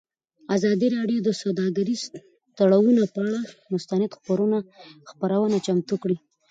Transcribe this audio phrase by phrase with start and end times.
[0.55, 2.01] ازادي راډیو د سوداګریز
[2.57, 3.41] تړونونه پر اړه
[3.73, 4.09] مستند
[5.09, 6.17] خپرونه چمتو کړې.